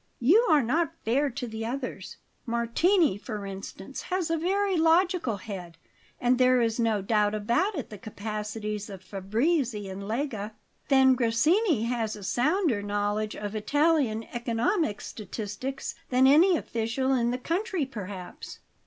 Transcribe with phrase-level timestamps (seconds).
[0.19, 2.17] "You are not fair to the others.
[2.47, 5.77] Martini, for instance, has a very logical head,
[6.19, 10.53] and there is no doubt about the capacities of Fabrizi and Lega.
[10.87, 17.37] Then Grassini has a sounder knowledge of Italian economic statistics than any official in the
[17.37, 18.57] country, perhaps."